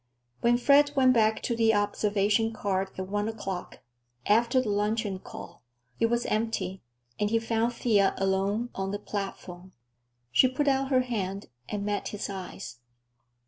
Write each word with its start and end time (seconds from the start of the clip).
When 0.39 0.57
Fred 0.57 0.95
went 0.95 1.13
back 1.13 1.43
to 1.43 1.55
the 1.55 1.75
observation 1.75 2.53
car 2.53 2.81
at 2.97 3.07
one 3.07 3.27
o'clock, 3.27 3.81
after 4.25 4.59
the 4.59 4.69
luncheon 4.71 5.19
call, 5.19 5.61
it 5.99 6.07
was 6.07 6.25
empty, 6.25 6.81
and 7.19 7.29
he 7.29 7.37
found 7.37 7.71
Thea 7.75 8.15
alone 8.17 8.71
on 8.73 8.89
the 8.89 8.97
platform. 8.97 9.73
She 10.31 10.47
put 10.47 10.67
out 10.67 10.89
her 10.89 11.01
hand, 11.01 11.49
and 11.69 11.85
met 11.85 12.07
his 12.07 12.31
eyes. 12.31 12.79